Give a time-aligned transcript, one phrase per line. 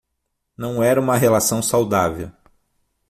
[0.57, 2.31] Não era uma relação saudável